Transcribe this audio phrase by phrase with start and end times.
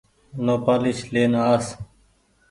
[0.45, 1.65] نوپآليس لين آس۔